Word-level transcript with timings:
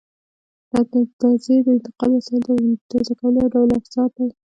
د 0.71 0.73
اندازې 0.99 1.55
د 1.65 1.67
انتقال 1.75 2.11
وسایل 2.13 2.41
د 2.45 2.49
اندازه 2.71 3.13
کولو 3.19 3.37
یو 3.41 3.51
ډول 3.55 3.69
افزار 3.79 4.09
دي. 4.17 4.27